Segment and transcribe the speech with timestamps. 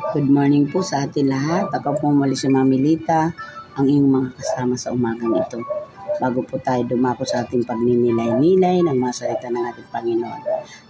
[0.00, 1.68] Good morning po sa atin lahat.
[1.76, 3.28] Ako po muli si Mami Lita,
[3.76, 5.60] ang iyong mga kasama sa umagang ito.
[6.16, 10.42] Bago po tayo dumako sa ating pagninilay-nilay ng mga salita ng ating Panginoon,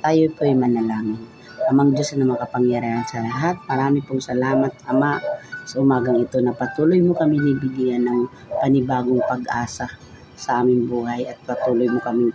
[0.00, 1.20] tayo po ay manalangin.
[1.68, 5.20] Amang Diyos na makapangyarihan sa lahat, marami pong salamat, Ama,
[5.68, 8.20] sa umagang ito na patuloy mo kami nibigyan ng
[8.56, 9.84] panibagong pag-asa
[10.32, 12.32] sa aming buhay at patuloy mo kami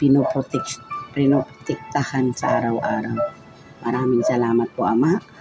[0.00, 0.64] pinoprotek,
[1.12, 3.44] pinoprotektahan sa araw-araw.
[3.84, 5.31] Maraming salamat po, Ama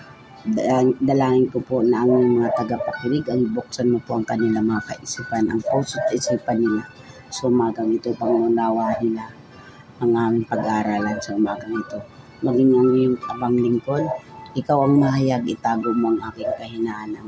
[0.97, 5.45] dalangin ko po na ang mga tagapakinig ang ibuksan mo po ang kanilang mga kaisipan,
[5.45, 6.81] ang puso at isipan nila
[7.29, 9.29] sa umagang ito, pangunawa nila
[10.01, 12.01] ang aming pag-aaralan sa umagang ito.
[12.41, 14.01] Maging ang iyong abang lingkod,
[14.57, 17.21] ikaw ang mahayag, itago mo ang aking kahinaan.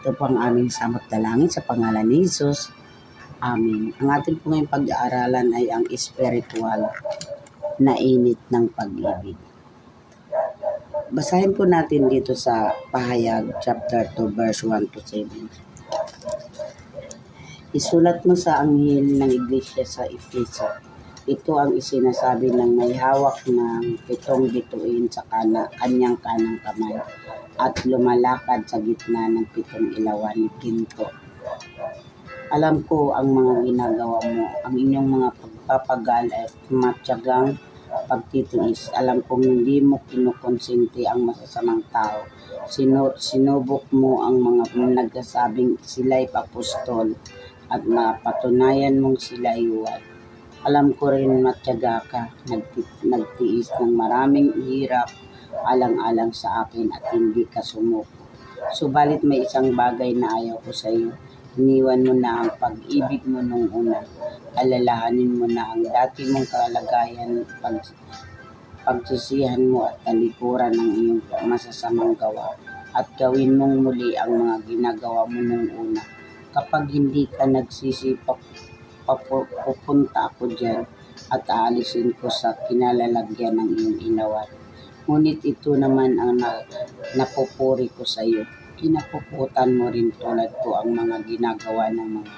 [0.00, 2.70] Ito po ang aming samot dalangin sa pangalan ni Jesus.
[3.42, 3.90] Amen.
[3.98, 6.88] Ang ating po ngayong pag-aaralan ay ang spiritual
[7.82, 9.36] na init ng pag-ibig.
[11.12, 15.28] Basahin po natin dito sa Pahayag chapter 2 verse 1 to 7.
[17.76, 20.64] Isulat mo sa anghel ng iglesia sa Efeso.
[21.28, 26.96] Ito ang isinasabi ng may hawak ng pitong bituin sa kana, kanyang kanang kamay
[27.60, 31.12] at lumalakad sa gitna ng pitong ilawan Ginto.
[32.48, 37.60] Alam ko ang mga ginagawa mo, ang inyong mga pagpapagal at matyagang
[38.04, 38.92] pagtitiis.
[38.92, 42.28] Alam kong hindi mo kinukonsinti ang masasamang tao.
[42.64, 47.12] Sino, sinubok mo ang mga nagsasabing sila'y apostol
[47.68, 50.00] at napatunayan mong sila'y huwad.
[50.64, 55.12] Alam ko rin matyaga ka, nagti, nagtiis ng maraming hirap
[55.68, 58.24] alang-alang sa akin at hindi ka sumuko.
[58.72, 61.12] Subalit may isang bagay na ayaw ko sa iyo.
[61.54, 64.02] Iniwan mo na ang pag-ibig mo nung una
[64.58, 67.78] alalahanin mo na ang dati mong kalagayan, pag,
[68.82, 72.58] pagsisihan mo at talikuran ng iyong masasamang gawa
[72.90, 76.02] at gawin mong muli ang mga ginagawa mo nung una.
[76.50, 78.38] Kapag hindi ka nagsisipap,
[79.62, 80.82] pupunta ako dyan
[81.30, 84.50] at aalisin ko sa kinalalagyan ng iyong inawan.
[85.06, 86.66] Ngunit ito naman ang na,
[87.14, 88.42] napupuri ko sa iyo.
[88.74, 92.36] Kinapuputan mo rin tulad ko ang mga ginagawa ng mga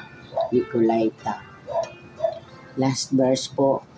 [0.53, 1.57] Nicolaita
[2.77, 3.89] Last verse po,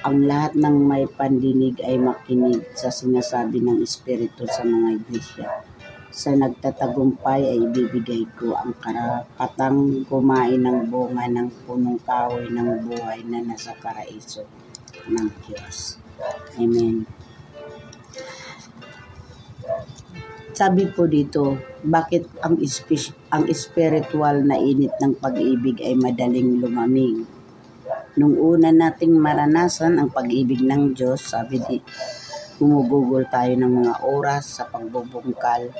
[0.00, 5.60] ang lahat ng may pandinig ay makinig sa sinasabi ng Espiritu sa mga iglesia.
[6.08, 13.20] Sa nagtatagumpay ay ibibigay ko ang karapatang kumain ng bunga ng punong kahoy ng buhay
[13.28, 14.48] na nasa paraiso
[15.04, 16.00] ng Diyos.
[16.56, 17.04] Amen.
[20.54, 22.54] Sabi po dito, bakit ang,
[23.34, 27.26] ang spiritual na init ng pag-ibig ay madaling lumamig?
[28.14, 31.82] Nung una nating maranasan ang pag-ibig ng Diyos, sabi di,
[32.62, 35.74] gumugugol tayo ng mga oras sa pagbubungkal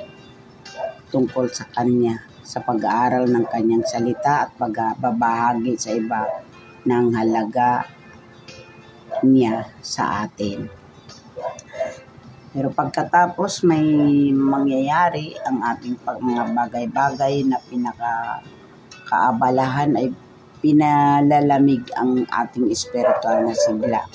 [1.07, 6.27] tungkol sa Kanya, sa pag-aaral ng Kanyang salita at pagbabahagi sa iba
[6.83, 7.87] ng halaga
[9.23, 10.84] niya sa atin.
[12.55, 13.83] Pero pagkatapos may
[14.31, 18.39] mangyayari ang ating mga bagay-bagay na pinaka
[19.11, 20.07] kaabalahan ay
[20.63, 24.07] pinalalamig ang ating espiritual na sigla.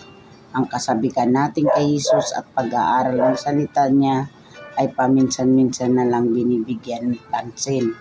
[0.57, 4.33] Ang kasabikan natin kay Jesus at pag-aaral ng salita niya
[4.81, 7.93] ay paminsan-minsan na lang binibigyan ng pansin.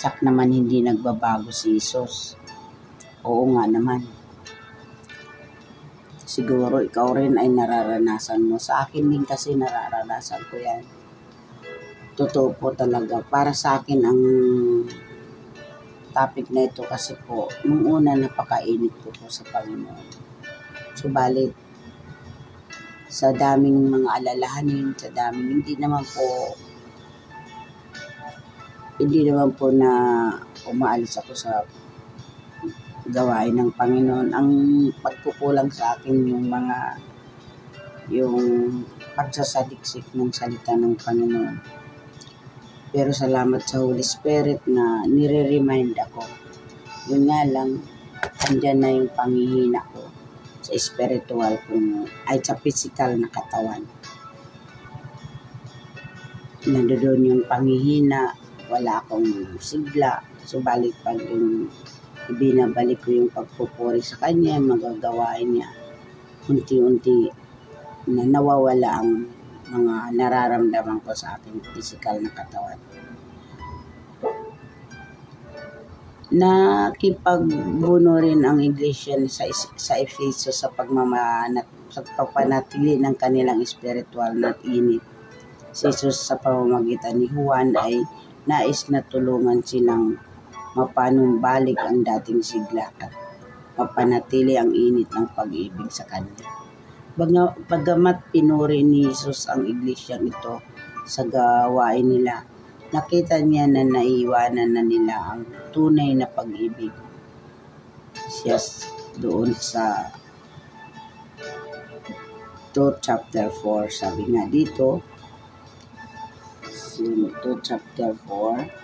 [0.00, 2.40] Tsak naman hindi nagbabago si Jesus.
[3.20, 4.23] Oo nga naman.
[6.34, 8.58] Siguro ikaw rin ay nararanasan mo.
[8.58, 10.82] Sa akin din kasi nararanasan ko yan.
[12.18, 13.22] Totoo po talaga.
[13.22, 14.20] Para sa akin ang
[16.10, 20.06] topic na ito kasi po, nung una napakainit ko po sa Panginoon.
[20.98, 21.54] Subalit,
[23.06, 26.58] sa daming mga alalahanin, sa daming, hindi naman po,
[28.98, 29.90] hindi naman po na
[30.66, 31.62] umaalis ako sa
[33.08, 34.28] gawain ng Panginoon.
[34.32, 34.50] Ang
[35.00, 36.78] pagkukulang sa akin yung mga
[38.12, 38.36] yung
[39.16, 41.84] pagsasaliksik ng salita ng Panginoon
[42.94, 46.22] pero salamat sa Holy Spirit na nire-remind ako.
[47.10, 47.82] Yun nga lang,
[48.46, 50.06] andyan na yung pangihina ko
[50.62, 53.82] sa spiritual kung ay sa physical na katawan.
[56.70, 58.30] Nandoon yung pangihina,
[58.70, 60.22] wala akong sigla.
[60.46, 61.66] Subalit pag yung
[62.30, 65.68] ibinabalik ko yung pagpupuri sa kanya, magagawain niya,
[66.48, 67.28] unti-unti
[68.08, 69.28] na nawawala ang
[69.68, 72.80] mga nararamdaman ko sa aking physical na katawan.
[76.34, 79.44] Nakipagbuno rin ang iglesia sa,
[79.76, 85.04] sa Efeso sa pagmamanat sa pagpanatili ng kanilang spiritual na init
[85.74, 88.06] Si Jesus sa pamamagitan ni Juan ay
[88.46, 90.22] nais na tulungan silang
[90.74, 93.14] mapanumbalik ang dating sigla at
[93.74, 96.46] mapanatili ang init ng pag-ibig sa Kanya.
[97.70, 100.58] Bagamat pinuri ni Jesus ang iglesyang ito
[101.06, 102.42] sa gawain nila,
[102.90, 106.90] nakita niya na naiwanan na nila ang tunay na pag-ibig.
[108.14, 108.58] Siya
[109.18, 110.10] doon sa
[112.74, 114.98] 2 chapter 4, sabi nga dito,
[116.98, 117.30] 2
[117.62, 118.83] chapter 4,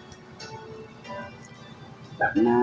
[2.41, 2.57] na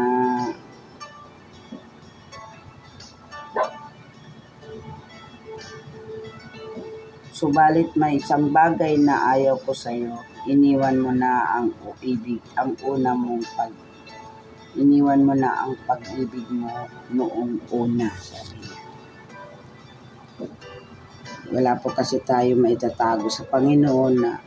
[7.38, 10.26] Subalit may isang bagay na ayaw ko sa iyo.
[10.50, 11.70] Iniwan mo na ang
[12.02, 13.70] ibig, ang una mong pag
[14.74, 18.10] iniwan mo na ang pag-ibig mo noong una.
[21.54, 24.47] Wala po kasi tayo maitatago sa Panginoon na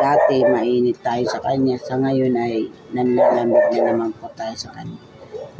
[0.00, 4.96] dati mainit tayo sa Kanya, sa ngayon ay nanlalamig na naman po tayo sa Kanya.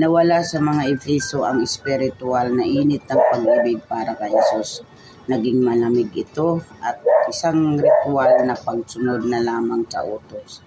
[0.00, 4.81] Nawala sa mga Efeso ang spiritual na init ng pag-ibig para kay Jesus.
[5.28, 6.96] Naging malamig ito at
[7.28, 10.64] isang ritual na pagsunod na lamang sa utos.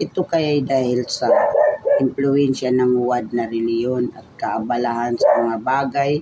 [0.00, 1.28] Ito kaya dahil sa
[2.00, 6.12] impluensya ng huwad na reliyon at kaabalahan sa mga bagay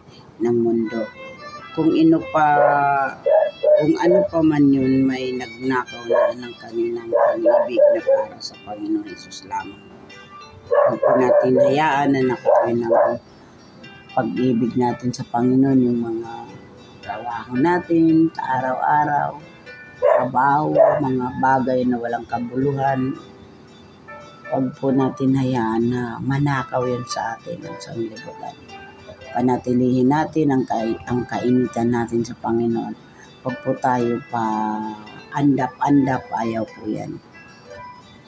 [0.43, 1.07] ng mundo.
[1.79, 2.47] Kung ino pa
[3.79, 9.07] kung ano pa man yun may nagnakaw na ng kanilang pag-ibig na para sa Panginoon
[9.07, 9.79] Jesus lamang.
[10.67, 12.93] Huwag po natin hayaan na nakawin ng
[14.19, 16.33] pag-ibig natin sa Panginoon yung mga
[17.07, 19.39] trabaho natin araw-araw,
[20.03, 23.15] trabaho, mga bagay na walang kabuluhan.
[24.51, 28.59] Huwag po natin hayaan na manakaw yun sa atin ang sanglibutan.
[29.31, 33.07] Panatilihin natin ang, kai- ang kainitan natin sa Panginoon.
[33.39, 34.43] Huwag po tayo pa
[35.31, 37.23] andap-andap, ayaw po yan.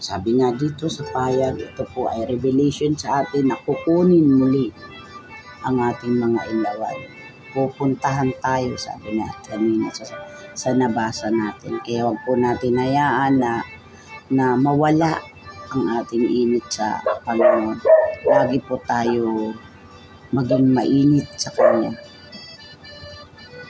[0.01, 4.71] Sabi nga dito sa payag, ito po ay revelation sa atin na kukunin muli
[5.67, 6.99] ang ating mga ilawan.
[7.51, 10.07] Pupuntahan tayo, sabi nga kanina sa,
[10.55, 11.83] sa nabasa natin.
[11.83, 13.67] Kaya wag po natin hayaan na,
[14.31, 15.19] na mawala
[15.75, 17.83] ang ating init sa Panginoon.
[18.31, 19.53] Lagi po tayo
[20.31, 22.10] maging mainit sa Kanya.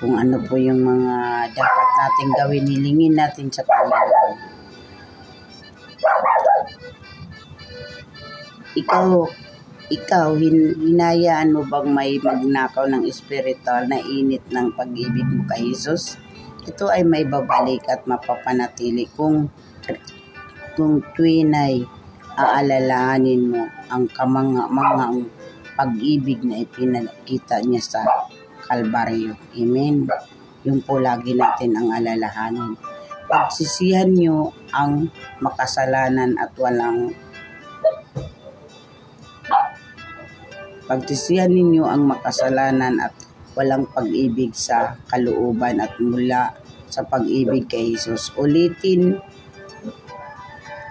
[0.00, 1.17] Kung ano po yung mga
[1.52, 4.61] dapat natin gawin, hilingin natin sa Panginoon.
[8.81, 9.29] ikaw,
[9.93, 15.69] ikaw, hin, hinayaan mo bang may magnakaw ng espiritual na init ng pag-ibig mo kay
[15.69, 16.17] Jesus?
[16.64, 19.53] Ito ay may babalik at mapapanatili kung
[20.79, 21.85] kung tuwin ay
[22.41, 25.29] aalalahanin mo ang kamanga-mangang
[25.75, 28.00] pag-ibig na ipinakita niya sa
[28.70, 29.34] Kalbaryo.
[29.58, 30.06] Amen.
[30.62, 32.78] Yung po lagi natin ang alalahanin.
[33.26, 35.11] Pagsisihan niyo ang
[35.43, 37.11] makasalanan at walang
[40.90, 43.14] Pagtisihan ninyo ang makasalanan at
[43.55, 46.50] walang pag-ibig sa kalooban at mula
[46.90, 48.34] sa pag-ibig kay Jesus.
[48.34, 49.14] Ulitin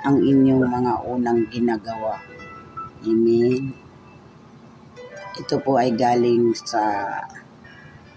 [0.08, 2.16] ang inyong mga unang ginagawa.
[3.04, 3.76] Amen.
[5.36, 7.12] Ito po ay galing sa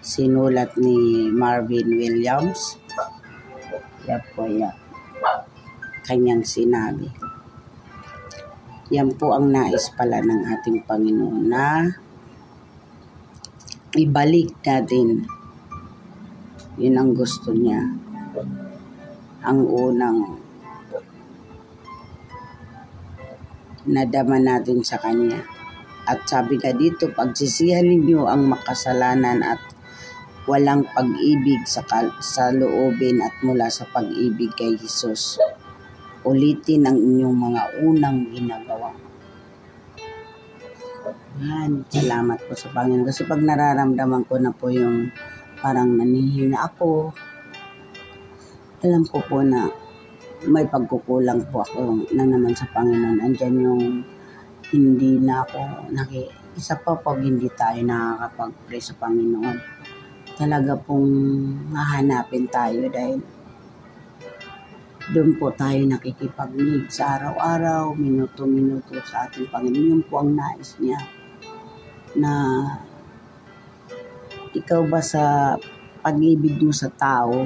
[0.03, 2.75] sinulat ni Marvin Williams.
[4.03, 4.75] Yan po yan.
[6.03, 7.07] Kanyang sinabi.
[8.91, 11.87] Yan po ang nais pala ng ating Panginoon na
[13.95, 15.23] ibalik natin.
[16.75, 17.79] Yun ang gusto niya.
[19.47, 20.19] Ang unang
[23.87, 25.47] nadama natin sa Kanya.
[26.03, 29.72] At sabi ka dito, pagsisihan ninyo ang makasalanan at
[30.43, 35.39] walang pag-ibig sa, kal- sa loobin at mula sa pag-ibig kay Jesus
[36.23, 38.95] ulitin ang inyong mga unang ginagawa.
[41.43, 43.07] Yan, salamat po sa Panginoon.
[43.07, 45.11] Kasi pag nararamdaman ko na po yung
[45.59, 47.11] parang nanihina ako,
[48.83, 49.67] alam ko po na
[50.47, 53.19] may pagkukulang po ako na naman sa Panginoon.
[53.19, 53.83] Andyan yung
[54.71, 59.57] hindi na ako naki isa pa pag hindi tayo nakakapag-pray sa Panginoon.
[60.33, 61.13] Talaga pong
[61.77, 63.21] hahanapin tayo dahil
[65.13, 69.89] doon po tayo nakikipag-need sa araw-araw, minuto-minuto sa ating Panginoon.
[69.93, 70.97] Yun po ang nais niya
[72.17, 72.33] na
[74.57, 75.53] ikaw ba sa
[76.01, 77.45] pag-ibig mo sa tao,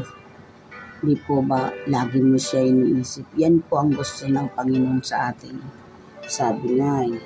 [1.03, 3.36] di po ba lagi mo siya iniisip?
[3.36, 5.60] Yan po ang gusto ng Panginoon sa atin.
[6.24, 7.20] Sabi nga eh,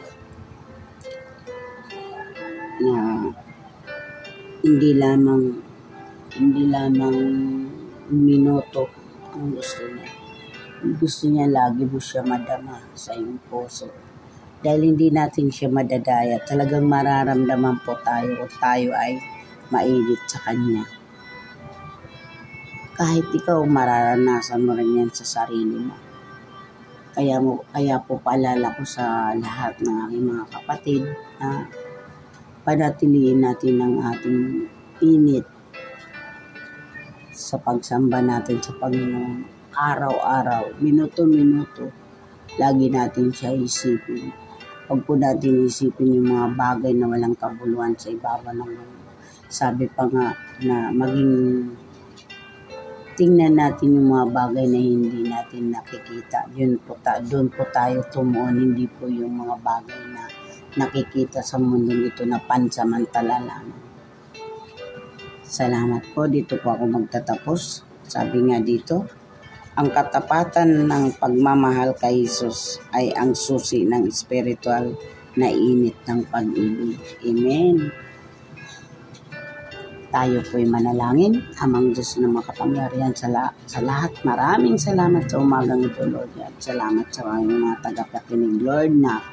[4.62, 5.58] hindi lamang
[6.38, 7.18] hindi lamang
[8.14, 8.86] minuto
[9.34, 10.10] ang gusto niya.
[11.02, 13.90] Gusto niya lagi mo siya madama sa iyong puso.
[14.62, 19.18] Dahil hindi natin siya madadaya, talagang mararamdaman po tayo o tayo ay
[19.74, 20.86] mainit sa Kanya.
[22.94, 25.98] Kahit ikaw, mararanasan mo rin yan sa sarili mo.
[27.18, 31.04] Kaya, mo, kaya po paalala ko sa lahat ng aking mga kapatid
[31.42, 31.66] na
[32.62, 34.70] panatiliin natin ang ating
[35.02, 35.46] init
[37.34, 39.50] sa pagsamba natin sa Panginoon.
[39.74, 41.90] Araw-araw, minuto-minuto,
[42.62, 44.30] lagi natin siya isipin.
[44.86, 49.10] Huwag po natin isipin yung mga bagay na walang kabuluhan sa ibaba ng mundo.
[49.50, 51.34] Sabi pa nga na maging
[53.18, 56.46] tingnan natin yung mga bagay na hindi natin nakikita.
[56.54, 60.41] Yun po ta, doon po tayo tumuon, hindi po yung mga bagay na
[60.80, 63.82] nakikita sa mundo ito na pansamantala lamang.
[65.52, 66.32] Salamat po.
[66.32, 67.84] Dito po ako magtatapos.
[68.08, 69.04] Sabi nga dito,
[69.76, 74.96] ang katapatan ng pagmamahal kay Jesus ay ang susi ng spiritual
[75.36, 77.00] na init ng pag-ibig.
[77.24, 77.92] Amen.
[80.12, 81.40] Tayo po'y manalangin.
[81.64, 84.12] Amang Diyos na makapangyarihan sa, la- sa lahat.
[84.28, 86.36] Maraming salamat sa umagang ito, Lord.
[86.40, 89.24] At salamat sa mga tagapakinig, Lord, na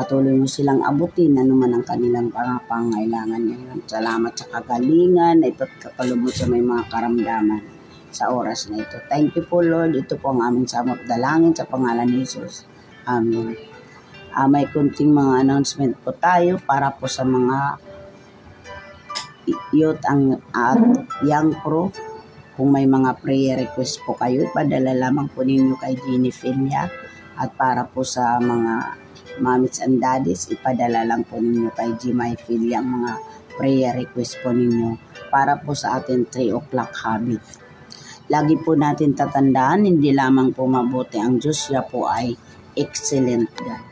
[0.00, 3.84] patuloy mo silang abutin ano man ang kanilang pangangailangan ngayon.
[3.84, 7.60] Salamat sa kagalingan na ipagkakalubot sa may mga karamdaman
[8.08, 8.96] sa oras na ito.
[9.12, 9.92] Thank you po Lord.
[9.92, 12.64] Ito po ang aming samot dalangin sa pangalan ni Jesus.
[13.04, 13.52] Amen.
[14.32, 17.76] Uh, may kunting mga announcement po tayo para po sa mga
[19.76, 20.80] youth ang at
[21.28, 21.92] young pro.
[22.56, 26.88] Kung may mga prayer request po kayo, padala lamang po ninyo kay Jeannie Filia.
[27.36, 29.00] At para po sa mga
[29.40, 33.12] mommies and daddies, ipadala lang po ninyo kay Jimay Filia ang mga
[33.56, 34.94] prayer request po ninyo
[35.32, 37.42] para po sa ating 3 o'clock habit.
[38.30, 42.30] Lagi po natin tatandaan, hindi lamang po mabuti ang Diyos, siya po ay
[42.78, 43.89] excellent God.